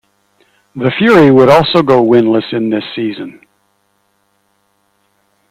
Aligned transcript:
The 0.75 0.89
Fury 0.97 1.29
would 1.29 1.47
also 1.47 1.83
go 1.83 2.01
winless 2.03 2.51
in 2.53 2.71
this 2.71 2.85
season. 2.95 3.39